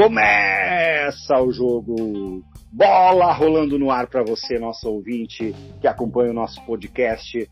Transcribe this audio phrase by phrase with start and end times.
[0.00, 2.42] Começa o jogo!
[2.72, 7.46] Bola rolando no ar para você, nosso ouvinte que acompanha o nosso podcast.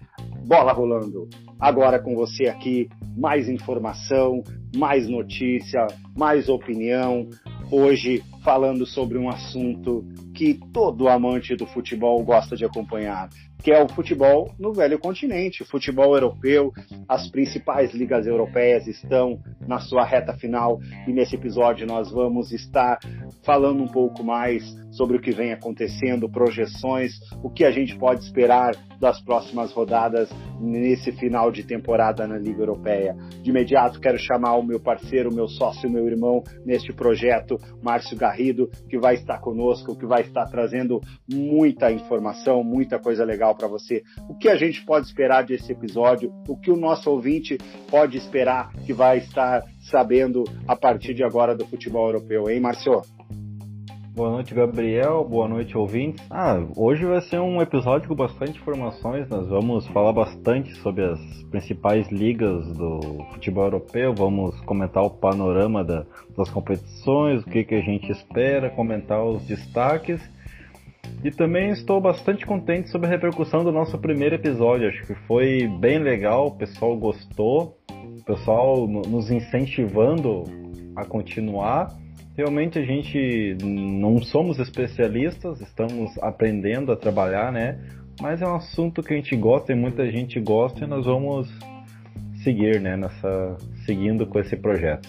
[0.46, 1.28] Bola rolando.
[1.60, 4.42] Agora com você aqui, mais informação,
[4.74, 7.28] mais notícia, mais opinião.
[7.70, 10.02] Hoje falando sobre um assunto
[10.34, 13.28] que todo amante do futebol gosta de acompanhar,
[13.62, 16.72] que é o futebol no velho continente, o futebol europeu.
[17.08, 22.98] As principais ligas europeias estão na sua reta final e nesse episódio nós vamos estar
[23.44, 28.24] falando um pouco mais sobre o que vem acontecendo, projeções, o que a gente pode
[28.24, 30.28] esperar das próximas rodadas
[30.60, 33.14] nesse final de temporada na Liga Europeia.
[33.42, 38.68] De imediato quero chamar o meu parceiro, meu sócio, meu irmão neste projeto, Márcio Garrido,
[38.88, 44.02] que vai estar conosco, que vai estar trazendo muita informação, muita coisa legal para você.
[44.28, 46.32] O que a gente pode esperar desse episódio?
[46.48, 47.58] O que o nosso ouvinte
[47.90, 53.02] pode esperar que vai estar sabendo a partir de agora do futebol europeu, hein, Márcio?
[54.18, 55.22] Boa noite, Gabriel.
[55.22, 56.26] Boa noite, ouvintes.
[56.28, 59.28] Ah, hoje vai ser um episódio com bastante informações.
[59.28, 61.20] Nós vamos falar bastante sobre as
[61.52, 62.98] principais ligas do
[63.32, 64.12] futebol europeu.
[64.12, 66.04] Vamos comentar o panorama da,
[66.36, 70.20] das competições, o que, que a gente espera, comentar os destaques.
[71.24, 74.88] E também estou bastante contente sobre a repercussão do nosso primeiro episódio.
[74.88, 80.44] Acho que foi bem legal, o pessoal gostou, o pessoal nos incentivando
[80.94, 81.88] a continuar
[82.38, 87.80] realmente a gente não somos especialistas, estamos aprendendo a trabalhar, né?
[88.20, 91.52] Mas é um assunto que a gente gosta e muita gente gosta e nós vamos
[92.44, 95.08] seguir, né, nessa seguindo com esse projeto.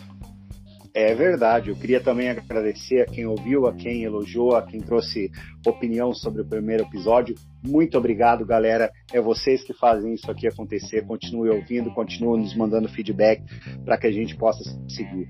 [0.93, 1.69] É verdade.
[1.69, 5.29] Eu queria também agradecer a quem ouviu, a quem elogiou, a quem trouxe
[5.65, 7.35] opinião sobre o primeiro episódio.
[7.65, 8.89] Muito obrigado, galera.
[9.13, 11.05] É vocês que fazem isso aqui acontecer.
[11.05, 13.43] Continue ouvindo, continue nos mandando feedback
[13.85, 15.27] para que a gente possa seguir.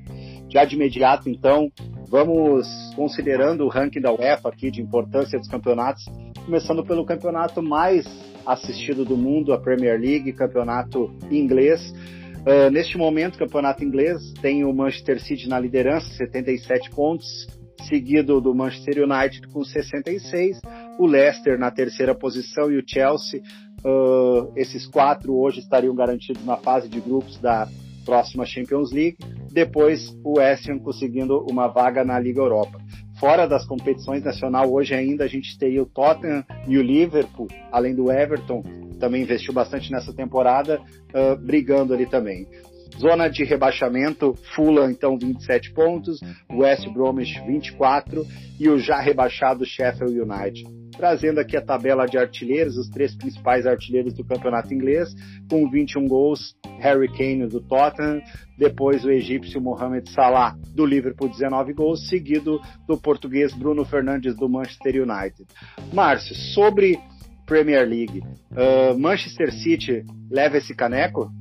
[0.49, 1.69] Já de imediato, então,
[2.07, 6.05] vamos considerando o ranking da UEFA aqui de importância dos campeonatos,
[6.45, 8.05] começando pelo campeonato mais
[8.45, 11.93] assistido do mundo, a Premier League, campeonato inglês.
[12.41, 17.47] Uh, neste momento, o campeonato inglês tem o Manchester City na liderança, 77 pontos,
[17.87, 20.59] seguido do Manchester United com 66,
[20.97, 23.41] o Leicester na terceira posição e o Chelsea.
[23.83, 27.67] Uh, esses quatro hoje estariam garantidos na fase de grupos da
[28.05, 29.17] próxima Champions League.
[29.51, 32.79] Depois, o West Ham conseguindo uma vaga na Liga Europa.
[33.19, 37.93] Fora das competições nacional, hoje ainda a gente tem o Tottenham e o Liverpool, além
[37.93, 38.63] do Everton,
[38.97, 42.47] também investiu bastante nessa temporada, uh, brigando ali também.
[42.99, 46.19] Zona de rebaixamento, Fulham então 27 pontos,
[46.51, 48.27] West Bromwich 24
[48.59, 50.65] e o já rebaixado Sheffield United.
[50.97, 55.15] Trazendo aqui a tabela de artilheiros, os três principais artilheiros do campeonato inglês,
[55.49, 58.21] com 21 gols, Harry Kane do Tottenham,
[58.57, 64.49] depois o egípcio Mohamed Salah do Liverpool 19 gols, seguido do português Bruno Fernandes do
[64.49, 65.47] Manchester United.
[65.93, 66.99] Márcio, sobre
[67.45, 68.21] Premier League.
[68.51, 71.31] Uh, Manchester City leva esse caneco?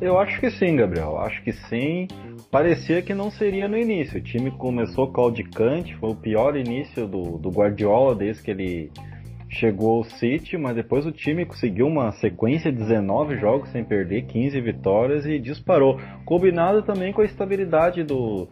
[0.00, 1.18] Eu acho que sim, Gabriel.
[1.18, 2.06] Acho que sim.
[2.50, 4.18] Parecia que não seria no início.
[4.18, 8.90] O time começou claudicante, foi o pior início do, do Guardiola desde que ele
[9.48, 14.26] chegou ao City, mas depois o time conseguiu uma sequência de 19 jogos sem perder,
[14.26, 15.98] 15 vitórias e disparou.
[16.24, 18.48] Combinado também com a estabilidade do,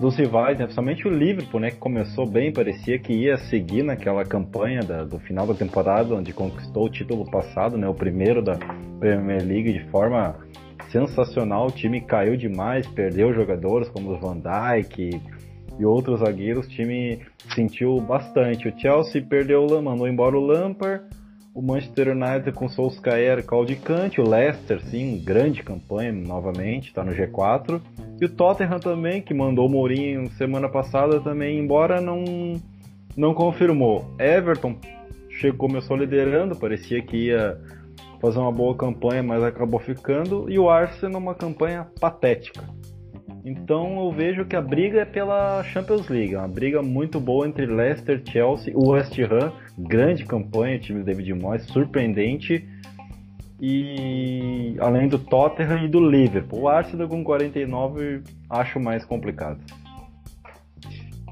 [0.00, 0.64] dos rivais, né?
[0.64, 5.18] principalmente o Liverpool, né, que começou bem, parecia que ia seguir naquela campanha da, do
[5.18, 8.56] final da temporada, onde conquistou o título passado, né, o primeiro da
[8.98, 10.36] Premier League de forma
[10.90, 11.66] sensacional.
[11.66, 15.20] O time caiu demais, perdeu jogadores como o Van Dijk
[15.78, 16.66] e outros zagueiros.
[16.66, 17.20] O time
[17.54, 18.68] sentiu bastante.
[18.68, 21.04] O Chelsea perdeu, mandou embora o Lampard
[21.58, 27.80] o Manchester United com Solskjaer caudicante, o Leicester, sim, grande campanha novamente, está no G4.
[28.20, 32.22] E o Tottenham também, que mandou o Mourinho semana passada também, embora não,
[33.16, 34.14] não confirmou.
[34.20, 34.76] Everton
[35.30, 37.58] chegou, começou liderando, parecia que ia
[38.20, 40.50] fazer uma boa campanha, mas acabou ficando.
[40.50, 42.64] E o Arsenal uma campanha patética.
[43.44, 47.66] Então eu vejo que a briga é pela Champions League, uma briga muito boa entre
[47.66, 52.68] Leicester, Chelsea, o West Ham, grande campanha, time do David Moyes, surpreendente.
[53.60, 59.60] E além do Tottenham e do Liverpool, o Arsenal com 49 acho mais complicado.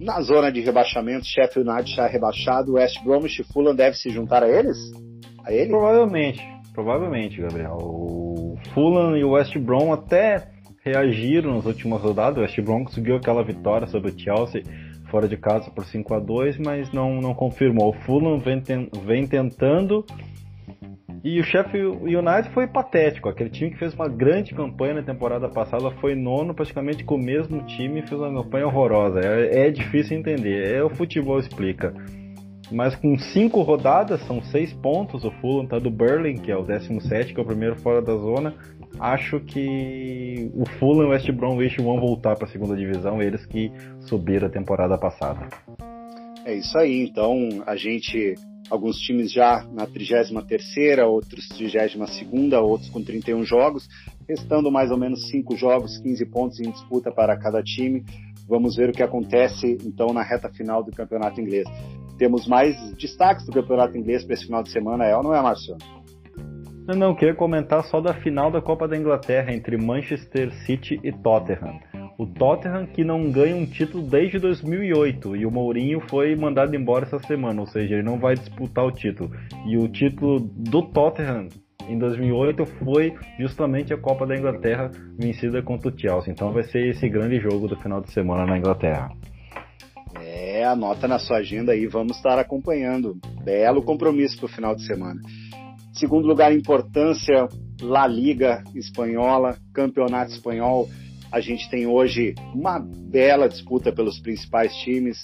[0.01, 4.43] Na zona de rebaixamento, Sheffield United está rebaixado, West Bromwich e Fulham deve se juntar
[4.43, 4.77] a eles?
[5.45, 5.69] A ele?
[5.71, 6.43] Provavelmente,
[6.77, 7.79] provavelmente, Gabriel.
[7.81, 10.49] O Fulham e o West Brom até
[10.85, 12.37] reagiram nas últimas rodadas.
[12.37, 14.63] O West Brom conseguiu aquela vitória sobre o Chelsea
[15.11, 17.89] fora de casa por 5 a 2 mas não, não confirmou.
[17.89, 20.05] O Fulham vem, ten, vem tentando
[21.25, 23.31] E o Sheffield United foi patético.
[23.31, 27.25] Aquele time que fez uma grande campanha na temporada passada foi nono, praticamente com o
[27.25, 29.21] mesmo time, fez uma campanha horrorosa.
[29.21, 30.75] É, é difícil entender.
[30.75, 31.95] É o futebol explica.
[32.71, 35.25] Mas com cinco rodadas, são seis pontos.
[35.25, 38.17] O Fulham tá do Berlin, que é o 17, que é o primeiro fora da
[38.17, 38.55] zona.
[38.99, 43.47] Acho que o Fulham e o West Bromwich vão voltar para a segunda divisão, eles
[43.47, 43.71] que
[44.01, 45.49] subiram a temporada passada.
[46.45, 47.03] É isso aí.
[47.03, 48.35] Então a gente
[48.69, 53.89] alguns times já na 33ª, outros 32ª, outros com 31 jogos,
[54.29, 58.05] restando mais ou menos 5 jogos, 15 pontos em disputa para cada time.
[58.49, 61.67] Vamos ver o que acontece então na reta final do campeonato inglês.
[62.19, 65.43] Temos mais destaques do campeonato inglês para esse final de semana, é ou não é,
[65.43, 65.77] Marcio?
[66.87, 71.11] Não, não, queria comentar só da final da Copa da Inglaterra entre Manchester City e
[71.11, 71.81] Tottenham.
[72.17, 77.05] O Tottenham que não ganha um título desde 2008 e o Mourinho foi mandado embora
[77.05, 79.31] essa semana, ou seja, ele não vai disputar o título.
[79.67, 81.49] E o título do Tottenham
[81.89, 86.33] em 2008 foi justamente a Copa da Inglaterra vencida contra o Chelsea.
[86.33, 89.11] Então vai ser esse grande jogo do final de semana na Inglaterra.
[90.39, 93.19] É, anota na sua agenda aí, vamos estar acompanhando.
[93.43, 95.19] Belo compromisso para o final de semana.
[95.95, 97.49] Segundo lugar, importância,
[97.81, 100.91] La Liga Espanhola, Campeonato Espanhol
[101.31, 105.21] a gente tem hoje uma bela disputa pelos principais times.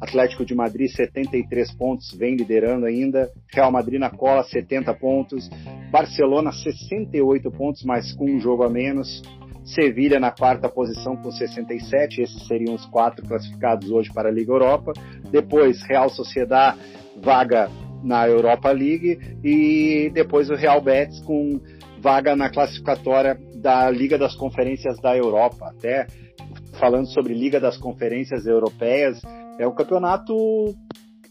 [0.00, 3.30] Atlético de Madrid, 73 pontos, vem liderando ainda.
[3.52, 5.48] Real Madrid na cola, 70 pontos.
[5.90, 9.22] Barcelona, 68 pontos, mas com um jogo a menos.
[9.66, 12.22] Sevilha na quarta posição com 67.
[12.22, 14.92] Esses seriam os quatro classificados hoje para a Liga Europa.
[15.30, 16.76] Depois, Real Sociedad,
[17.20, 17.68] vaga
[18.02, 19.18] na Europa League.
[19.42, 21.60] E depois o Real Betis com
[22.00, 25.66] vaga na classificatória da Liga das Conferências da Europa.
[25.66, 26.06] Até
[26.78, 29.20] falando sobre Liga das Conferências Europeias,
[29.58, 30.34] é um campeonato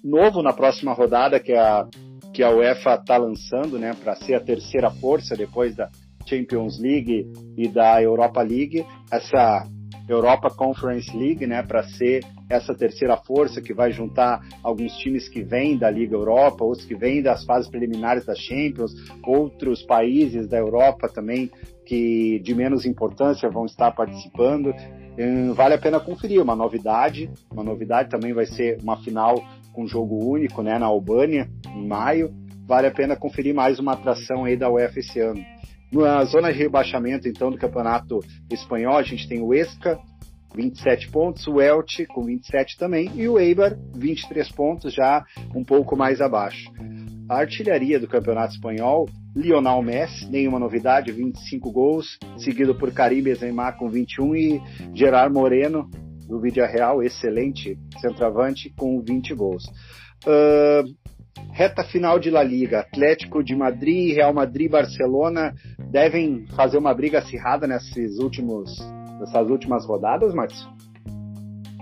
[0.04, 1.88] novo na próxima rodada que a,
[2.34, 5.90] que a UEFA está lançando, né, para ser a terceira força depois da
[6.26, 8.86] Champions League e da Europa League.
[9.12, 9.68] Essa
[10.08, 15.42] Europa Conference League, né, para ser essa terceira força que vai juntar alguns times que
[15.42, 18.94] vêm da Liga Europa, outros que vêm das fases preliminares da Champions,
[19.24, 21.50] outros países da Europa também
[21.86, 24.74] que de menos importância vão estar participando.
[25.18, 29.88] Hum, vale a pena conferir, uma novidade, uma novidade também vai ser uma final com
[29.88, 32.34] jogo único, né, na Albânia, em maio.
[32.68, 35.40] Vale a pena conferir mais uma atração aí da UEFA esse ano.
[35.96, 38.20] Na zona de rebaixamento, então, do campeonato
[38.52, 39.98] espanhol, a gente tem o Esca,
[40.54, 45.26] 27 pontos, o Elche com 27 também, e o Eibar, 23 pontos, já
[45.56, 46.70] um pouco mais abaixo.
[47.30, 53.72] A artilharia do campeonato espanhol, Lionel Messi, nenhuma novidade, 25 gols, seguido por Karim Benzema
[53.72, 54.62] com 21 e
[54.94, 55.90] Gerard Moreno,
[56.28, 59.64] do Vídeo Real, excelente centroavante, com 20 gols.
[60.26, 61.05] Uh,
[61.52, 65.54] reta final de La Liga, Atlético de Madrid, Real Madrid, Barcelona
[65.90, 68.78] devem fazer uma briga acirrada nesses últimos
[69.20, 70.68] nessas últimas rodadas, Márcio?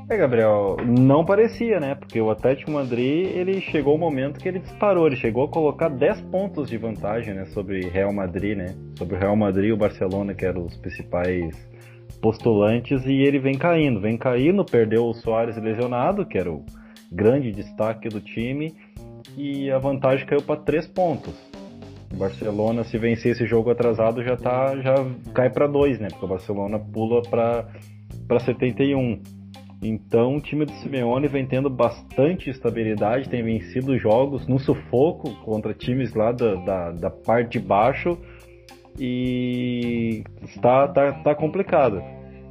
[0.09, 1.95] É, Gabriel, não parecia, né?
[1.95, 5.89] Porque o Atlético Madrid, ele chegou o momento que ele disparou, ele chegou a colocar
[5.89, 8.75] 10 pontos de vantagem, né, sobre Real Madrid, né?
[8.97, 11.55] Sobre o Real Madrid e o Barcelona, que eram os principais
[12.21, 16.65] postulantes, e ele vem caindo, vem caindo, perdeu o Soares lesionado, que era o
[17.11, 18.75] grande destaque do time,
[19.37, 21.33] e a vantagem caiu para 3 pontos.
[22.13, 24.93] O Barcelona, se vencer esse jogo atrasado, já tá, já
[25.33, 26.09] cai para 2, né?
[26.09, 29.21] Porque o Barcelona pula para 71.
[29.81, 35.73] Então o time do Simeone vem tendo bastante estabilidade, tem vencido jogos no sufoco contra
[35.73, 38.17] times lá da, da, da parte de baixo
[38.97, 42.01] e está tá, tá complicado.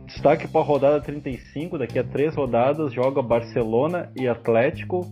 [0.07, 5.07] Destaque para a rodada 35, daqui a três rodadas joga Barcelona e Atlético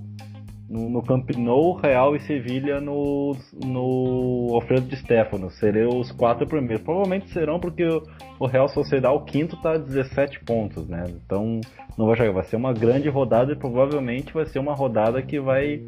[0.71, 5.51] no, no Camp Nou, Real e Sevilha no, no Alfredo de Stefano.
[5.51, 6.85] Seriam os quatro primeiros.
[6.85, 8.03] Provavelmente serão porque o,
[8.39, 11.05] o Real Sociedade, o quinto, está a 17 pontos, né?
[11.09, 11.61] Então
[11.99, 12.33] não vai jogar.
[12.33, 15.83] Vai ser uma grande rodada e provavelmente vai ser uma rodada que vai,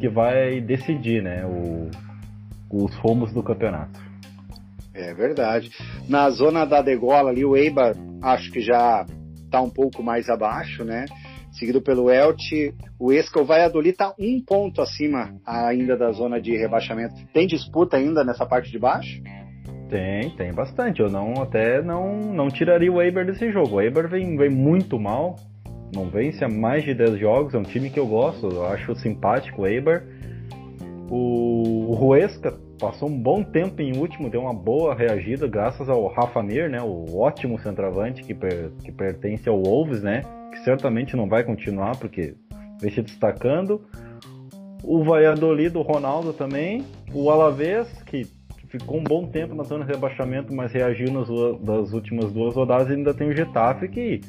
[0.00, 1.44] que vai decidir, né?
[1.44, 1.90] O,
[2.72, 4.00] os rumos do campeonato.
[4.94, 5.70] É verdade.
[6.08, 9.04] Na zona da degola ali, o Eibar acho que já
[9.44, 11.04] está um pouco mais abaixo, né?
[11.58, 12.74] Seguido pelo Elche.
[12.98, 17.14] O Esca, o Valladolid está um ponto acima ainda da zona de rebaixamento.
[17.32, 19.22] Tem disputa ainda nessa parte de baixo?
[19.88, 21.00] Tem, tem bastante.
[21.00, 23.76] Eu não até não, não tiraria o Eibar desse jogo.
[23.76, 25.36] O Eibar vem, vem muito mal,
[25.94, 27.54] não vence há mais de 10 jogos.
[27.54, 30.02] É um time que eu gosto, eu acho simpático o Eibar.
[31.08, 36.06] O, o Ruesca passou um bom tempo em último, deu uma boa reagida graças ao
[36.08, 41.16] Rafa Mir, né, o ótimo centroavante que, per, que pertence ao Wolves, né, que certamente
[41.16, 42.34] não vai continuar porque
[42.80, 43.80] vem se destacando.
[44.82, 48.26] o Valladolid do Ronaldo também, o Alavés, que
[48.68, 51.28] ficou um bom tempo na zona de rebaixamento, mas reagiu nas
[51.60, 54.20] das últimas duas rodadas, e ainda tem o Getafe, que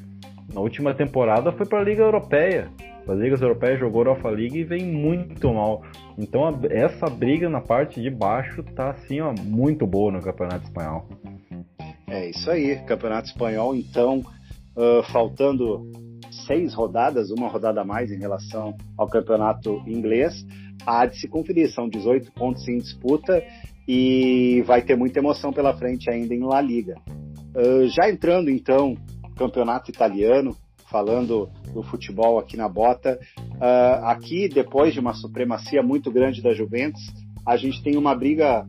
[0.53, 2.69] na última temporada foi para a Liga Europeia.
[3.07, 5.81] As ligas europeias jogou Europa League e vem muito mal.
[6.17, 10.65] Então a, essa briga na parte de baixo tá assim, ó, muito boa no Campeonato
[10.65, 11.07] Espanhol.
[12.09, 15.89] É isso aí, Campeonato Espanhol, então, uh, faltando
[16.45, 20.45] seis rodadas, uma rodada a mais em relação ao campeonato inglês,
[20.85, 21.69] há de se conferir.
[21.71, 23.43] São 18 pontos em disputa
[23.87, 26.95] e vai ter muita emoção pela frente ainda em La Liga.
[27.55, 28.95] Uh, já entrando então
[29.37, 30.55] campeonato italiano,
[30.89, 36.53] falando do futebol aqui na bota, uh, aqui depois de uma supremacia muito grande da
[36.53, 37.01] Juventus,
[37.45, 38.65] a gente tem uma briga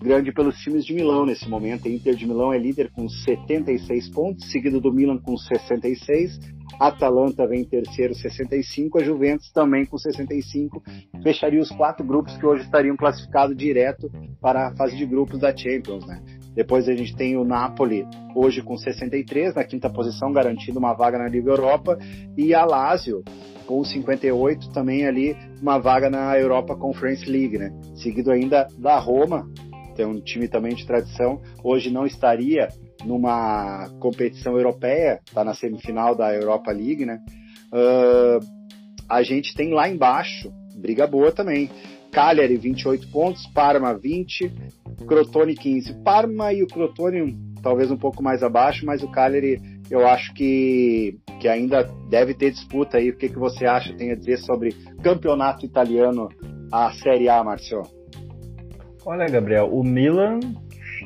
[0.00, 1.88] grande pelos times de Milão nesse momento.
[1.88, 6.38] A Inter de Milão é líder com 76 pontos, seguido do Milan com 66
[6.78, 8.98] Atalanta vem em terceiro, 65.
[8.98, 10.82] A Juventus também com 65.
[11.22, 15.56] Fecharia os quatro grupos que hoje estariam classificados direto para a fase de grupos da
[15.56, 16.22] Champions, né?
[16.54, 21.18] Depois a gente tem o Napoli, hoje com 63, na quinta posição, garantindo uma vaga
[21.18, 21.98] na Liga Europa.
[22.36, 23.22] E a Lazio,
[23.66, 27.70] com 58, também ali uma vaga na Europa Conference League, né?
[27.96, 29.48] Seguido ainda da Roma,
[29.94, 32.68] tem um time também de tradição, hoje não estaria
[33.04, 37.18] numa competição europeia, está na semifinal da Europa League, né?
[37.72, 38.64] Uh,
[39.08, 41.70] a gente tem lá embaixo, briga boa também.
[42.14, 44.50] Cagliari 28 pontos, Parma 20,
[45.06, 45.94] Crotone 15.
[46.04, 51.18] Parma e o Crotone talvez um pouco mais abaixo, mas o Cagliari eu acho que,
[51.40, 53.10] que ainda deve ter disputa aí.
[53.10, 56.28] O que, que você acha, tem a dizer sobre campeonato italiano,
[56.72, 57.82] a Série A, Marcio?
[59.04, 60.38] Olha, Gabriel, o Milan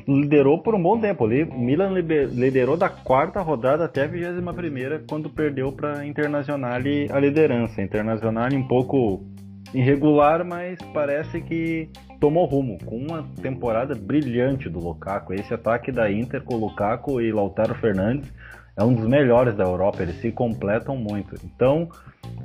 [0.07, 1.25] liderou por um bom tempo.
[1.25, 7.19] O Milan liderou da quarta rodada até a 21 primeira, quando perdeu para Internacional a
[7.19, 7.81] liderança.
[7.81, 9.25] Internacional um pouco
[9.73, 11.89] irregular, mas parece que
[12.19, 15.33] tomou rumo, com uma temporada brilhante do Lukaku.
[15.33, 18.31] Esse ataque da Inter com o Lukaku e Lautaro Fernandes
[18.75, 21.35] é um dos melhores da Europa, eles se completam muito.
[21.43, 21.89] Então,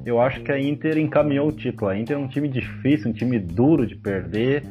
[0.04, 1.90] eu acho que a Inter encaminhou o título.
[1.90, 4.62] A Inter é um time difícil, um time duro de perder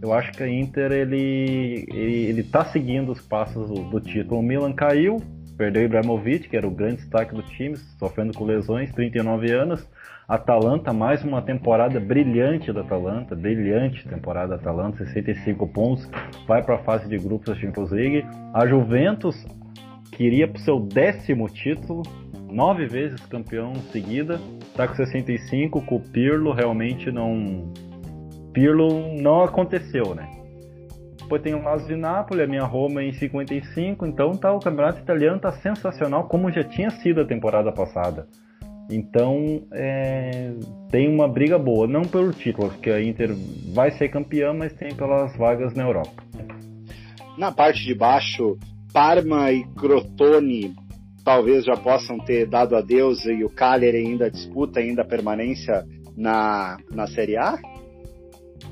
[0.00, 4.40] eu acho que a Inter ele, ele, ele tá seguindo os passos do, do título.
[4.40, 5.20] O Milan caiu,
[5.56, 9.88] perdeu Ibrahimovic, que era o grande destaque do time, sofrendo com lesões, 39 anos.
[10.28, 16.06] Atalanta, mais uma temporada brilhante da Atalanta, brilhante temporada da Atalanta, 65 pontos,
[16.46, 18.26] vai para a fase de grupos da Champions League.
[18.52, 19.34] A Juventus
[20.12, 22.02] queria para o seu décimo título,
[22.46, 27.72] nove vezes campeão seguida, está com 65, com o Pirlo realmente não
[28.52, 30.28] Pirlo não aconteceu, né?
[31.22, 35.00] Depois tem o Lazio de Nápoles, a minha Roma em 55, então tá, o campeonato
[35.00, 38.26] italiano tá sensacional, como já tinha sido a temporada passada.
[38.90, 40.52] Então é,
[40.90, 43.34] tem uma briga boa, não pelo título, porque a Inter
[43.74, 46.22] vai ser campeã, mas tem pelas vagas na Europa.
[47.36, 48.58] Na parte de baixo,
[48.92, 50.74] Parma e Crotone
[51.24, 55.84] talvez já possam ter dado adeus e o Cagliari ainda disputa ainda a permanência
[56.16, 57.58] na, na Série A?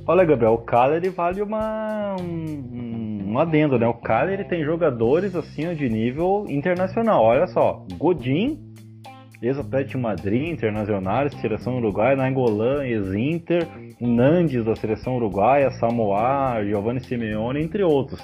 [0.09, 3.87] Olha, Gabriel, o Cagliari vale uma, um, um adendo, né?
[3.87, 7.23] O Cagliari tem jogadores assim de nível internacional.
[7.23, 8.59] Olha só, Godin,
[9.43, 13.67] ex-Atlético Madrid, Internacional, seleção uruguaia, Nangolan, ex-Inter,
[14.01, 18.21] Nandes da seleção uruguaia, Samoa, Giovanni Simeone, entre outros.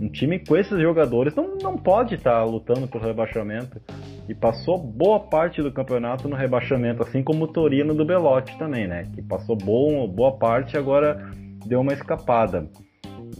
[0.00, 3.80] Um time com esses jogadores não, não pode estar lutando pelo rebaixamento
[4.28, 8.86] e passou boa parte do campeonato no rebaixamento, assim como o Torino do Belotti também,
[8.86, 9.04] né?
[9.12, 11.30] Que passou bom, boa parte e agora
[11.66, 12.68] deu uma escapada.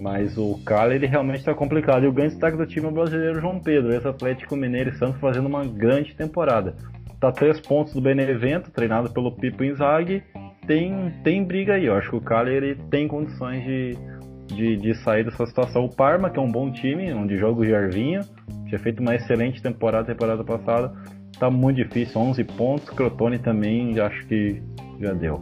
[0.01, 2.05] Mas o Cala ele realmente está complicado.
[2.05, 5.21] E o grande destaque do time é o brasileiro João Pedro, ex-Atlético Mineiro e Santos
[5.21, 6.75] fazendo uma grande temporada.
[7.21, 10.23] Tá três pontos do Benevento, treinado pelo Pipo Inzaghi.
[10.67, 13.95] Tem, tem briga aí, eu acho que o ele tem condições de,
[14.47, 15.85] de, de sair dessa situação.
[15.85, 18.23] O Parma, que é um bom time, onde joga o Jarvinho,
[18.67, 20.95] tinha feito uma excelente temporada, temporada passada.
[21.39, 22.89] Tá muito difícil, 11 pontos.
[22.89, 24.63] Crotone também, acho que
[24.99, 25.39] já deu.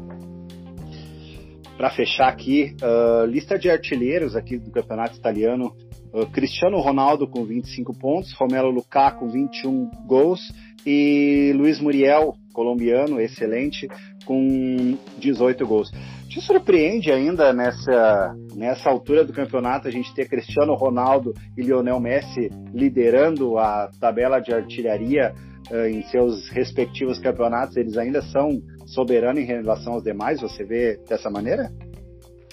[1.76, 5.76] Para fechar aqui, uh, lista de artilheiros aqui do campeonato italiano.
[6.12, 10.40] Uh, Cristiano Ronaldo com 25 pontos, Romelo Lukaku com 21 gols
[10.90, 13.86] e Luiz Muriel, colombiano, excelente,
[14.24, 15.90] com 18 gols.
[16.30, 22.00] Te surpreende ainda nessa, nessa altura do campeonato a gente ter Cristiano Ronaldo e Lionel
[22.00, 25.34] Messi liderando a tabela de artilharia
[25.70, 27.76] uh, em seus respectivos campeonatos?
[27.76, 30.40] Eles ainda são soberanos em relação aos demais?
[30.40, 31.70] Você vê dessa maneira?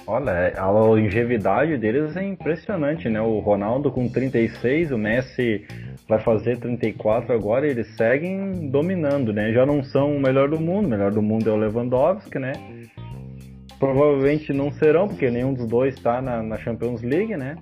[0.05, 3.21] Olha, a longevidade deles é impressionante, né?
[3.21, 5.65] O Ronaldo com 36, o Messi
[6.07, 9.51] vai fazer 34 agora, eles seguem dominando, né?
[9.51, 12.53] Já não são o melhor do mundo, o melhor do mundo é o Lewandowski, né?
[13.79, 17.55] provavelmente não serão, porque nenhum dos dois está na, na, Champions League, né?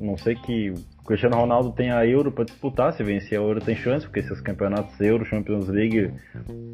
[0.00, 3.60] Não sei que o Cristiano Ronaldo tem a Euro para disputar, se vencer a Euro
[3.60, 6.12] tem chance, porque esses campeonatos Euro, Champions League,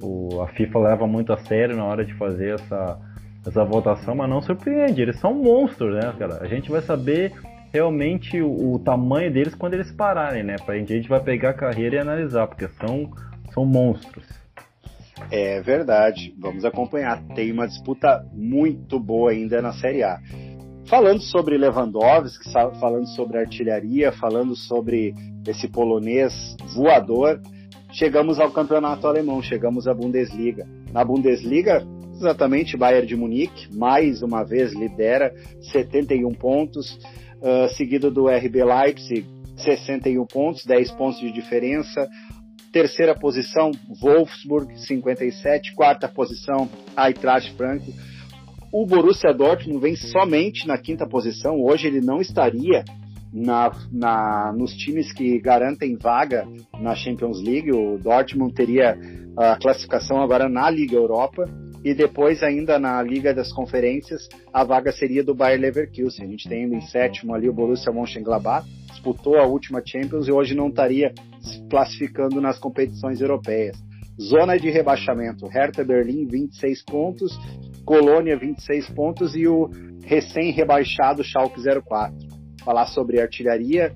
[0.02, 2.98] o, a FIFA leva muito a sério na hora de fazer essa,
[3.46, 6.38] essa votação, mas não surpreende, eles são monstros, né, cara?
[6.42, 7.32] A gente vai saber
[7.74, 10.54] realmente o, o tamanho deles quando eles pararem, né?
[10.64, 13.10] Pra gente, a gente vai pegar a carreira e analisar, porque são,
[13.52, 14.24] são monstros.
[15.28, 17.20] É verdade, vamos acompanhar.
[17.34, 20.20] Tem uma disputa muito boa ainda na Série A.
[20.86, 25.12] Falando sobre Lewandowski, falando sobre artilharia, falando sobre
[25.44, 27.40] esse polonês voador,
[27.90, 30.64] chegamos ao campeonato alemão, chegamos à Bundesliga.
[30.92, 35.34] Na Bundesliga, exatamente, Bayern de Munique, mais uma vez lidera,
[35.72, 36.98] 71 pontos,
[37.44, 42.08] uh, seguido do RB Leipzig, 61 pontos, 10 pontos de diferença.
[42.72, 43.70] Terceira posição,
[44.00, 45.74] Wolfsburg, 57.
[45.74, 47.94] Quarta posição, Eintracht Frankfurt.
[48.72, 51.60] O Borussia Dortmund vem somente na quinta posição.
[51.62, 52.84] Hoje ele não estaria
[53.32, 56.48] na, na, nos times que garantem vaga
[56.80, 57.70] na Champions League.
[57.70, 58.98] O Dortmund teria
[59.36, 61.48] a classificação agora na Liga Europa
[61.84, 66.24] e depois ainda na Liga das Conferências a vaga seria do Bayer Leverkusen.
[66.24, 70.32] A gente tem ainda em sétimo ali o Borussia Mönchengladbach, disputou a última Champions e
[70.32, 73.76] hoje não estaria se classificando nas competições europeias.
[74.18, 77.38] Zona de rebaixamento, Hertha Berlim 26 pontos,
[77.84, 79.68] Colônia 26 pontos e o
[80.04, 82.16] recém-rebaixado Schalke 04.
[82.64, 83.94] Falar sobre artilharia,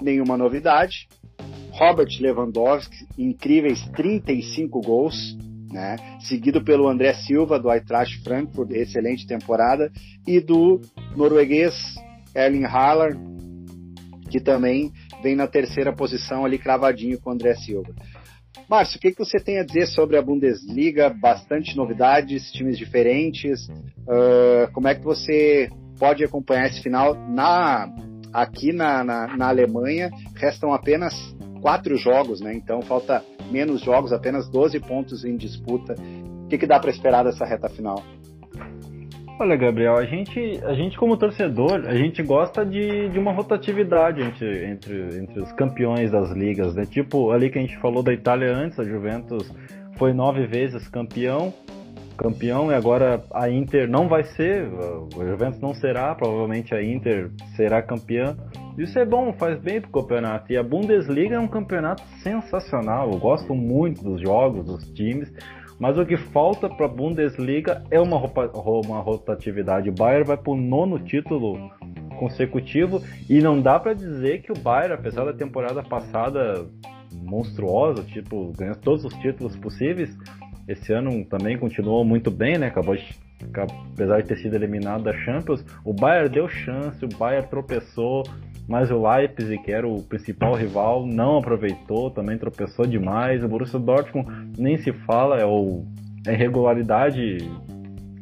[0.00, 1.06] nenhuma novidade.
[1.70, 5.36] Robert Lewandowski, incríveis 35 gols,
[5.72, 5.96] né?
[6.20, 9.90] Seguido pelo André Silva do Eintracht Frankfurt, excelente temporada,
[10.26, 10.80] e do
[11.16, 11.74] norueguês
[12.34, 13.18] Erling Haaland,
[14.30, 17.94] que também vem na terceira posição ali cravadinho com o André Silva.
[18.68, 21.10] Márcio, o que, que você tem a dizer sobre a Bundesliga?
[21.10, 23.68] Bastante novidades, times diferentes.
[23.68, 27.92] Uh, como é que você pode acompanhar esse final na,
[28.32, 30.10] aqui na, na, na, Alemanha?
[30.36, 31.14] Restam apenas
[31.60, 32.54] quatro jogos, né?
[32.54, 35.94] Então falta menos jogos, apenas 12 pontos em disputa.
[36.44, 38.02] O que, que dá para esperar dessa reta final?
[39.38, 44.22] Olha, Gabriel, a gente, a gente como torcedor, a gente gosta de, de uma rotatividade
[44.22, 46.84] entre, entre, entre os campeões das ligas, né?
[46.84, 49.52] Tipo, ali que a gente falou da Itália antes, a Juventus
[49.96, 51.52] foi nove vezes campeão,
[52.22, 54.68] campeão e agora a Inter não vai ser,
[55.20, 58.36] a Juventus não será, provavelmente a Inter será campeã.
[58.78, 60.52] Isso é bom, faz bem pro campeonato.
[60.52, 63.10] E a Bundesliga é um campeonato sensacional.
[63.10, 65.30] Eu gosto muito dos jogos, dos times.
[65.78, 68.16] Mas o que falta para a Bundesliga é uma,
[68.86, 69.90] uma rotatividade.
[69.90, 71.70] O Bayern vai para o nono título
[72.18, 76.64] consecutivo e não dá para dizer que o Bayern, apesar da temporada passada
[77.20, 80.16] monstruosa, tipo, ganhou todos os títulos possíveis,
[80.68, 82.68] esse ano também continuou muito bem, né?
[82.68, 83.14] Acabou de,
[83.92, 88.22] apesar de ter sido eliminado da Champions, o Bayern deu chance, o Bayern tropeçou,
[88.68, 93.42] mas o Leipzig, que era o principal rival, não aproveitou, também tropeçou demais.
[93.42, 95.84] O Borussia Dortmund nem se fala, é o
[96.26, 97.38] é irregularidade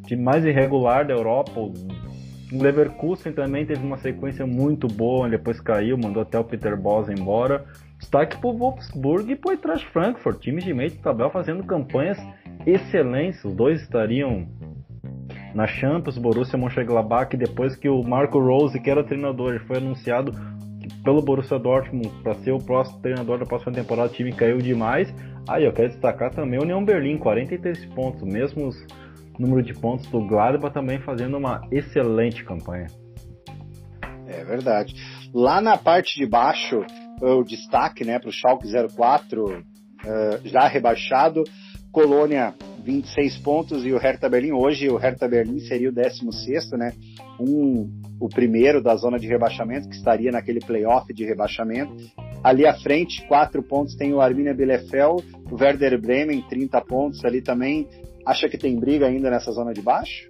[0.06, 1.52] de mais irregular da Europa.
[1.60, 7.08] O Leverkusen também teve uma sequência muito boa, depois caiu, mandou até o Peter Bosz
[7.10, 7.64] embora.
[8.00, 12.18] Destaque pro Wolfsburg e pro Eintracht Frankfurt, times de meio de tabela fazendo campanhas
[12.66, 13.44] excelentes.
[13.44, 14.48] Os dois estariam
[15.54, 20.32] na Champions, Borussia Mönchengladbach, depois que o Marco Rose, que era treinador, foi anunciado
[21.04, 25.12] pelo Borussia Dortmund para ser o próximo treinador da próxima temporada, o time caiu demais.
[25.48, 28.70] Aí eu quero destacar também o União Berlim, 43 pontos, mesmo
[29.38, 32.86] número de pontos do Gladbach também fazendo uma excelente campanha.
[34.26, 34.94] É verdade.
[35.34, 36.84] Lá na parte de baixo,
[37.20, 39.62] o destaque né, para o Schalke 04, uh,
[40.44, 41.44] já rebaixado,
[41.92, 42.54] Colônia
[42.84, 46.92] 26 pontos e o Hertha Berlim hoje o Hertha Berlim seria o 16 né?
[47.38, 51.94] Um, o primeiro da zona de rebaixamento que estaria naquele playoff de rebaixamento.
[52.44, 57.42] Ali à frente, quatro pontos tem o Arminia Bielefeld, o Werder Bremen 30 pontos ali
[57.42, 57.88] também.
[58.26, 60.28] Acha que tem briga ainda nessa zona de baixo?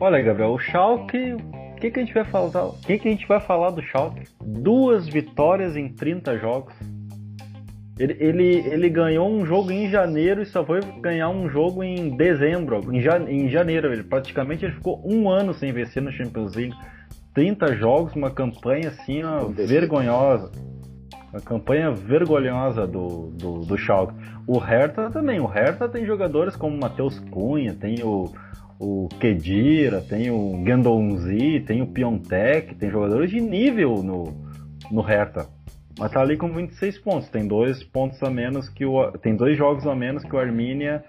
[0.00, 1.36] Olha, Gabriel, o Schalke,
[1.80, 2.66] que, que a gente vai falar?
[2.66, 4.24] O que, que a gente vai falar do Schalke?
[4.40, 6.74] Duas vitórias em 30 jogos
[8.00, 12.16] ele, ele, ele ganhou um jogo em janeiro e só foi ganhar um jogo em
[12.16, 13.92] dezembro, em, ja, em janeiro.
[13.92, 16.74] Ele praticamente ele ficou um ano sem vencer no Champions League.
[17.34, 20.50] 30 jogos, uma campanha assim, ó, vergonhosa.
[21.30, 24.14] Uma campanha vergonhosa do, do, do Schalke.
[24.46, 25.38] O Hertha também.
[25.38, 28.32] O Hertha tem jogadores como Matheus Cunha, tem o,
[28.80, 34.34] o Kedira, tem o Gendonzi, tem o Piontek, tem jogadores de nível no,
[34.90, 35.46] no Hertha.
[35.98, 37.28] Mas tá ali com 26 pontos.
[37.28, 39.12] Tem dois pontos a menos que o.
[39.18, 41.04] Tem dois jogos a menos que o Arminia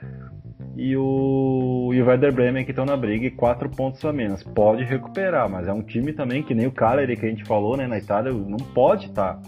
[0.76, 4.44] e o, e o Werder Bremen que estão na briga e quatro pontos a menos.
[4.44, 7.78] Pode recuperar, mas é um time também que nem o Cagliari que a gente falou,
[7.78, 9.42] né, na Itália, não pode estar tá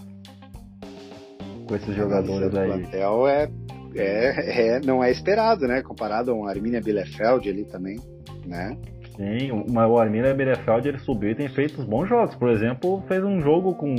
[1.68, 2.70] com esses jogadores aí.
[2.70, 3.50] O plantel é,
[3.94, 7.98] é, é, não é esperado, né, comparado a um Arminia Bielefeld ali também,
[8.46, 8.76] né?
[9.16, 12.34] Sim, o Arminia Bielefeld ele subiu e tem feito bons jogos.
[12.34, 13.94] Por exemplo, fez um jogo com,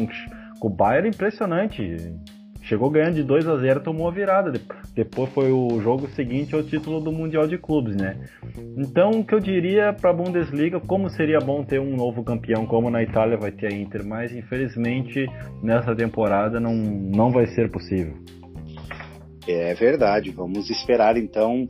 [0.60, 1.98] com o Bayern impressionante
[2.66, 4.52] Chegou ganhando de 2 a 0 tomou a virada.
[4.96, 8.18] Depois foi o jogo seguinte ao título do Mundial de Clubes, né?
[8.76, 12.66] Então, o que eu diria para a Bundesliga, como seria bom ter um novo campeão,
[12.66, 15.28] como na Itália vai ter a Inter, mas infelizmente
[15.62, 18.16] nessa temporada não, não vai ser possível.
[19.48, 20.32] É verdade.
[20.32, 21.68] Vamos esperar então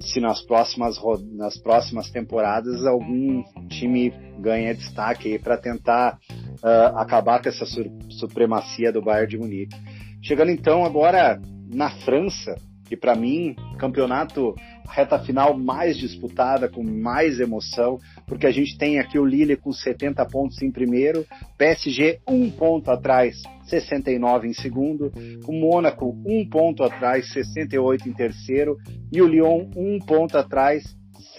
[0.00, 0.96] se nas próximas,
[1.32, 6.18] nas próximas temporadas algum time ganha destaque para tentar
[6.62, 7.64] uh, acabar com essa
[8.10, 9.76] supremacia do Bayern de Munique.
[10.22, 11.40] Chegando então agora
[11.72, 12.54] na França,
[12.88, 14.54] que para mim, campeonato
[14.88, 19.72] reta final mais disputada, com mais emoção, porque a gente tem aqui o Lille com
[19.72, 21.24] 70 pontos em primeiro,
[21.56, 25.10] PSG um ponto atrás, 69 em segundo,
[25.46, 28.76] o Mônaco um ponto atrás, 68 em terceiro,
[29.10, 30.84] e o Lyon um ponto atrás,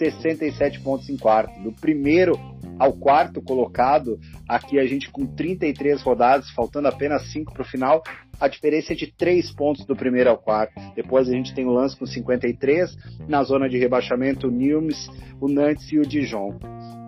[0.00, 1.62] 67 pontos em quarto.
[1.62, 2.32] Do primeiro
[2.78, 8.02] ao quarto colocado, aqui a gente com 33 rodadas, faltando apenas 5 para o final,
[8.40, 10.72] a diferença é de 3 pontos do primeiro ao quarto.
[10.96, 12.96] Depois a gente tem o Lance com 53,
[13.28, 16.58] na zona de rebaixamento o Nîmes, o Nantes e o Dijon.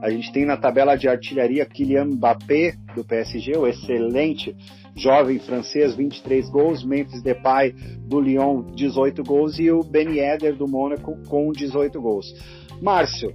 [0.03, 4.55] A gente tem na tabela de artilharia Kylian Mbappé, do PSG, o excelente
[4.95, 10.69] jovem francês, 23 gols, Memphis Depay, do Lyon, 18 gols, e o Ben Yedder, do
[10.69, 12.27] Mônaco, com 18 gols.
[12.83, 13.33] Márcio,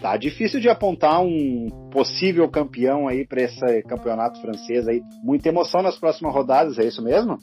[0.00, 5.02] tá difícil de apontar um possível campeão aí para esse campeonato francês aí.
[5.22, 7.36] Muita emoção nas próximas rodadas, é isso mesmo?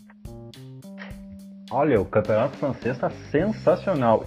[1.72, 4.26] Olha, o campeonato francês está sensacional.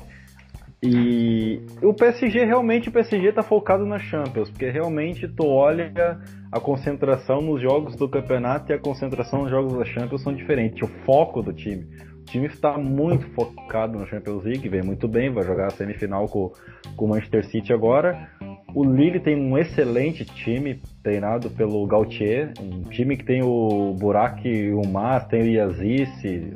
[0.81, 6.21] E o PSG realmente o PSG está focado na Champions, porque realmente tu olha
[6.53, 10.81] a concentração nos jogos do campeonato e a concentração nos jogos da Champions são diferentes.
[10.81, 11.87] O foco do time
[12.27, 16.53] time está muito focado no Champions League, vem muito bem, vai jogar a semifinal com,
[16.97, 18.29] com o Manchester City agora.
[18.75, 24.47] O Lille tem um excelente time, treinado pelo Gautier, um time que tem o Burak
[24.73, 26.53] Umar, tem o Yazisi,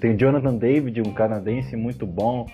[0.00, 2.46] tem o Jonathan David, um canadense muito bom,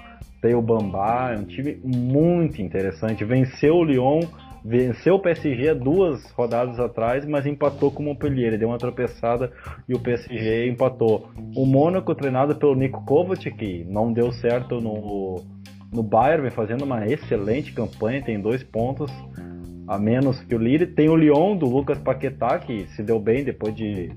[0.42, 3.24] tem o Bambá, é um time muito interessante.
[3.24, 4.20] Venceu o Lyon
[4.64, 8.48] venceu o PSG duas rodadas atrás, mas empatou com o Montpellier.
[8.48, 9.52] Ele deu uma tropeçada
[9.88, 11.28] e o PSG empatou.
[11.56, 15.42] O Mônaco, treinado pelo Nico Kovac, que não deu certo no,
[15.92, 19.10] no Bayern, vem fazendo uma excelente campanha, tem dois pontos
[19.90, 20.86] a menos que o Lille.
[20.86, 24.12] Tem o Lyon, do Lucas Paquetá, que se deu bem depois de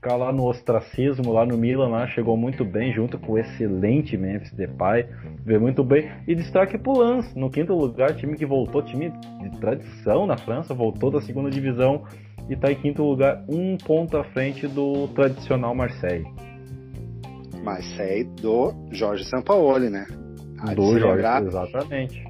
[0.00, 4.16] ficar lá no ostracismo, lá no Milan, lá, chegou muito bem, junto com o excelente
[4.16, 5.06] Memphis Depay,
[5.44, 6.10] veio muito bem.
[6.26, 10.72] E destaque pro Lance, no quinto lugar, time que voltou, time de tradição na França,
[10.72, 12.04] voltou da segunda divisão
[12.48, 16.24] e está em quinto lugar, um ponto à frente do tradicional Marseille.
[17.62, 20.06] Marseille do Jorge Sampaoli, né?
[20.74, 22.24] do Jorge, exatamente.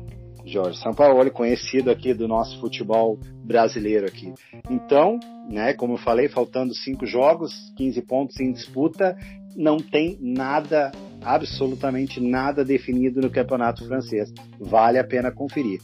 [0.45, 3.17] Jorge Sampaoli, conhecido aqui do nosso futebol
[3.51, 4.33] brasileiro aqui.
[4.71, 9.17] Então, né, como eu falei, faltando cinco jogos, 15 pontos em disputa,
[9.57, 14.33] não tem nada, absolutamente nada definido no campeonato francês.
[14.61, 15.81] Vale a pena conferir.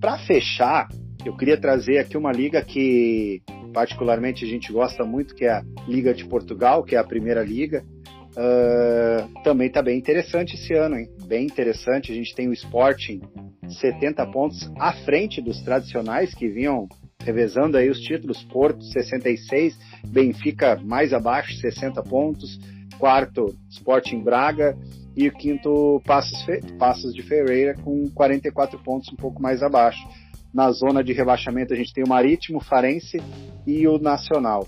[0.00, 0.88] Para fechar,
[1.24, 3.40] eu queria trazer aqui uma liga que
[3.72, 7.44] particularmente a gente gosta muito, que é a Liga de Portugal, que é a primeira
[7.44, 7.84] liga.
[8.30, 11.08] Uh, também está bem interessante esse ano, hein?
[11.30, 12.10] Bem interessante.
[12.10, 13.20] A gente tem o Sporting
[13.68, 16.88] 70 pontos à frente dos tradicionais que vinham
[17.20, 18.42] revezando aí os títulos.
[18.42, 22.58] Porto 66, Benfica mais abaixo 60 pontos,
[22.98, 24.76] quarto Sporting Braga
[25.16, 26.62] e o quinto Passos, Fe...
[26.76, 30.04] Passos de Ferreira com 44 pontos um pouco mais abaixo.
[30.52, 33.22] Na zona de rebaixamento a gente tem o Marítimo, Farense
[33.64, 34.66] e o Nacional.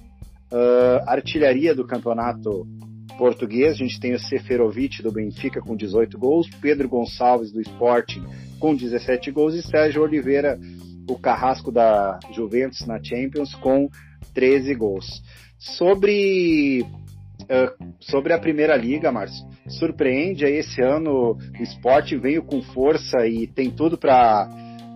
[0.52, 2.68] Uh, artilharia do campeonato
[3.16, 8.24] português, a gente tem o Seferovic do Benfica com 18 gols, Pedro Gonçalves do Sporting
[8.58, 10.58] com 17 gols e Sérgio Oliveira,
[11.08, 13.88] o carrasco da Juventus na Champions, com
[14.32, 15.22] 13 gols.
[15.58, 22.62] Sobre, uh, sobre a Primeira Liga, Márcio, surpreende aí esse ano o esporte veio com
[22.62, 24.48] força e tem tudo para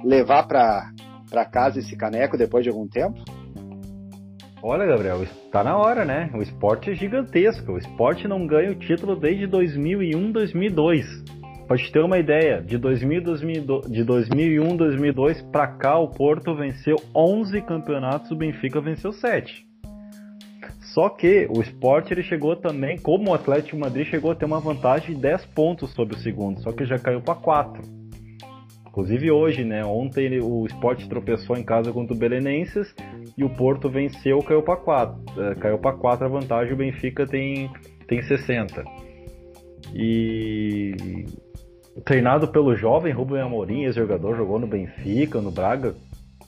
[0.04, 3.35] levar para casa esse caneco depois de algum tempo?
[4.62, 6.30] Olha, Gabriel, está na hora, né?
[6.34, 7.72] O esporte é gigantesco.
[7.72, 11.24] O esporte não ganha o título desde 2001, 2002.
[11.68, 16.96] Pode ter uma ideia, de, 2000, 2002, de 2001, 2002 para cá, o Porto venceu
[17.14, 19.66] 11 campeonatos, o Benfica venceu 7.
[20.80, 24.60] Só que o Sport ele chegou também, como o Atlético Madrid, chegou a ter uma
[24.60, 27.82] vantagem de 10 pontos sobre o segundo, só que já caiu para 4.
[28.86, 29.84] Inclusive hoje, né?
[29.84, 32.94] Ontem o Sport tropeçou em casa contra o Belenenses
[33.36, 35.42] e o Porto venceu, caiu para 4.
[35.42, 37.70] É, caiu para 4 a vantagem, o Benfica tem,
[38.08, 38.84] tem 60.
[39.94, 41.24] E
[42.04, 45.94] treinado pelo jovem Rubem Amorim, ex-jogador, jogou no Benfica, no Braga,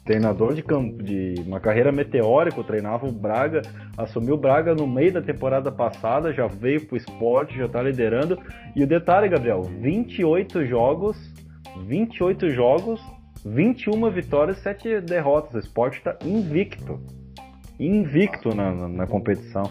[0.04, 3.60] treinador de, campo, de uma carreira meteórica, treinava o Braga,
[3.96, 8.38] assumiu o Braga no meio da temporada passada, já veio pro esporte, já tá liderando.
[8.74, 11.16] E o detalhe, Gabriel, 28 jogos,
[11.86, 13.00] 28 jogos,
[13.44, 15.54] 21 vitórias, 7 derrotas.
[15.54, 17.00] O esporte tá invicto.
[17.78, 19.70] Invicto na, na, na competição.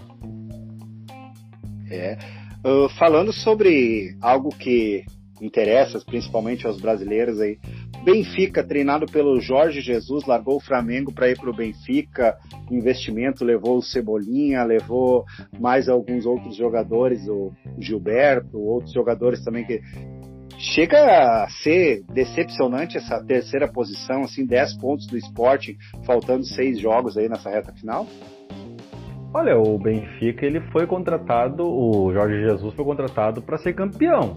[1.90, 2.18] É.
[2.66, 5.06] Uh, falando sobre algo que
[5.42, 7.60] interessa principalmente aos brasileiros aí,
[8.04, 12.38] Benfica, treinado pelo Jorge Jesus, largou o Flamengo para ir para o Benfica.
[12.72, 15.26] Investimento levou o Cebolinha, levou
[15.60, 19.82] mais alguns outros jogadores, o Gilberto, outros jogadores também que
[20.58, 27.18] chega a ser decepcionante essa terceira posição, assim, 10 pontos do esporte, faltando seis jogos
[27.18, 28.08] aí nessa reta final.
[29.34, 34.36] Olha, o Benfica ele foi contratado, o Jorge Jesus foi contratado para ser campeão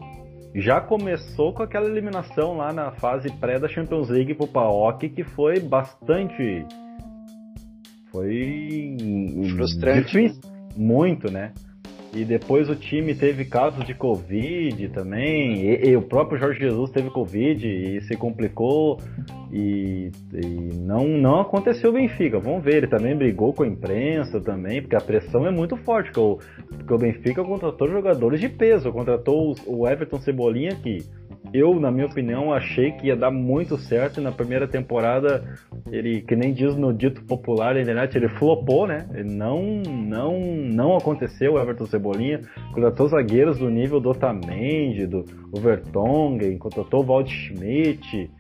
[0.55, 5.25] já começou com aquela eliminação lá na fase pré da Champions League pro PAOK, que
[5.25, 6.67] foi bastante.
[8.11, 8.97] Foi.
[9.55, 10.07] Frustrante.
[10.07, 10.41] Difícil,
[10.77, 11.53] muito, né?
[12.13, 15.63] E depois o time teve casos de Covid também.
[15.63, 19.01] E, e, o próprio Jorge Jesus teve Covid e se complicou.
[19.53, 22.41] E, e, não, não aconteceu o Benfica.
[22.41, 26.11] Vamos ver, ele também brigou com a imprensa também, porque a pressão é muito forte.
[26.11, 26.39] Porque o,
[26.79, 28.91] porque o Benfica contratou jogadores de peso.
[28.91, 31.05] Contratou o Everton Cebolinha, que
[31.53, 34.21] eu, na minha opinião, achei que ia dar muito certo.
[34.21, 35.45] Na primeira temporada,
[35.91, 39.09] ele, que nem diz no dito popular da internet, ele flopou, né?
[39.13, 42.41] Ele não, não, não aconteceu o Everton Cebolinha.
[42.73, 45.25] Contratou zagueiros do nível do Otamendi, do
[45.61, 48.31] Vertonghen, contratou o Waldschmidt.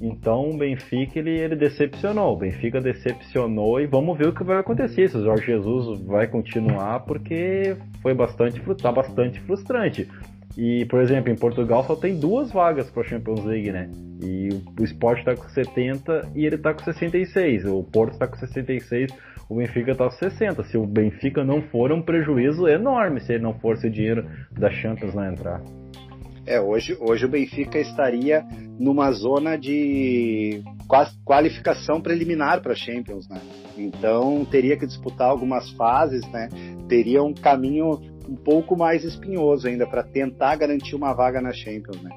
[0.00, 2.34] Então o Benfica ele, ele decepcionou.
[2.34, 5.08] O Benfica decepcionou e vamos ver o que vai acontecer.
[5.08, 10.08] Se o Jorge Jesus vai continuar, porque foi bastante, tá bastante frustrante.
[10.56, 13.90] E, por exemplo, em Portugal só tem duas vagas para a Champions League, né?
[14.22, 14.48] E
[14.80, 17.66] o Sport está com 70 e ele está com 66.
[17.66, 19.10] O Porto está com 66,
[19.48, 20.64] o Benfica está com 60.
[20.64, 24.26] Se o Benfica não for, é um prejuízo enorme se ele não for esse dinheiro
[24.52, 25.62] da Champions não entrar.
[26.46, 28.44] É, hoje, hoje o Benfica estaria
[28.78, 30.62] numa zona de
[31.24, 33.40] qualificação preliminar para Champions, né?
[33.76, 36.48] Então teria que disputar algumas fases, né?
[36.88, 42.02] Teria um caminho um pouco mais espinhoso ainda para tentar garantir uma vaga na Champions,
[42.02, 42.10] né?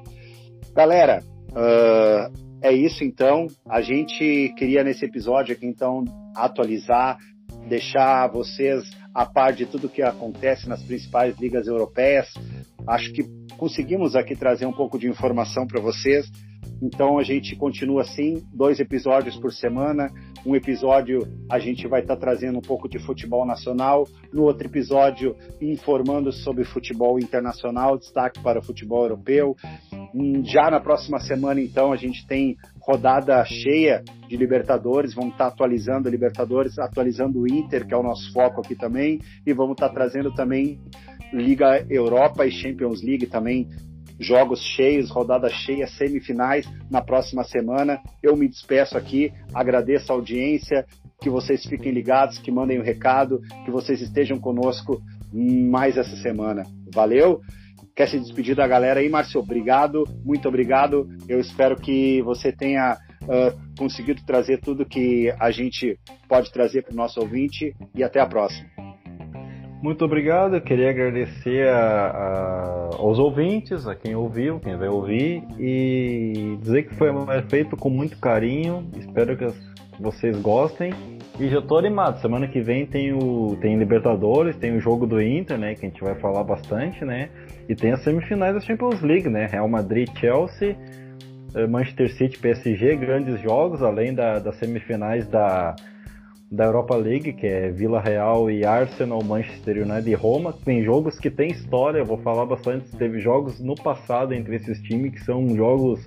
[0.74, 3.46] Galera, uh, é isso então.
[3.68, 7.18] A gente queria nesse episódio aqui então atualizar,
[7.68, 12.28] deixar vocês a par de tudo que acontece nas principais ligas europeias.
[12.86, 13.24] Acho que
[13.56, 16.30] conseguimos aqui trazer um pouco de informação para vocês.
[16.82, 20.08] Então a gente continua assim, dois episódios por semana.
[20.44, 24.66] Um episódio a gente vai estar tá trazendo um pouco de futebol nacional, no outro
[24.66, 29.54] episódio informando sobre futebol internacional, destaque para o futebol europeu.
[30.14, 35.46] Hum, já na próxima semana, então, a gente tem rodada cheia de Libertadores, vamos estar
[35.46, 39.52] tá atualizando a Libertadores, atualizando o Inter, que é o nosso foco aqui também, e
[39.52, 40.80] vamos estar tá trazendo também
[41.32, 43.68] Liga Europa e Champions League também
[44.20, 47.98] jogos cheios, rodada cheia, semifinais na próxima semana.
[48.22, 50.84] Eu me despeço aqui, agradeço a audiência,
[51.20, 55.00] que vocês fiquem ligados, que mandem o um recado, que vocês estejam conosco
[55.32, 56.62] mais essa semana.
[56.94, 57.40] Valeu?
[57.96, 59.40] Quer se despedir da galera aí, Márcio?
[59.40, 61.08] Obrigado, muito obrigado.
[61.28, 66.92] Eu espero que você tenha uh, conseguido trazer tudo que a gente pode trazer para
[66.92, 68.89] o nosso ouvinte e até a próxima.
[69.82, 75.42] Muito obrigado, eu queria agradecer a, a, aos ouvintes, a quem ouviu, quem vai ouvir,
[75.58, 77.08] e dizer que foi
[77.48, 79.46] feito com muito carinho, espero que
[79.98, 80.92] vocês gostem.
[81.38, 85.22] E já tô animado, semana que vem tem o tem Libertadores, tem o jogo do
[85.22, 87.30] Inter, né, que a gente vai falar bastante, né?
[87.66, 89.46] E tem as semifinais da Champions League, né?
[89.46, 90.76] Real Madrid, Chelsea,
[91.54, 95.74] eh, Manchester City, PSG, grandes jogos, além da, das semifinais da
[96.50, 100.52] da Europa League, que é Vila Real e Arsenal, Manchester United e Roma.
[100.52, 102.90] Tem jogos que tem história, eu vou falar bastante.
[102.96, 106.04] Teve jogos no passado entre esses times que são jogos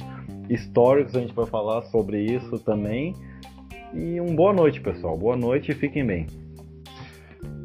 [0.50, 3.16] históricos, a gente vai falar sobre isso também.
[3.94, 5.18] E um boa noite, pessoal.
[5.18, 6.28] Boa noite e fiquem bem.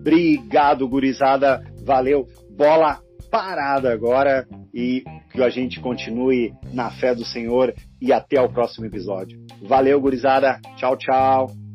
[0.01, 1.61] Obrigado, gurizada.
[1.85, 2.27] Valeu.
[2.57, 8.49] Bola parada agora e que a gente continue na fé do Senhor e até o
[8.49, 9.39] próximo episódio.
[9.63, 10.61] Valeu, gurizada.
[10.77, 11.68] Tchau, tchau.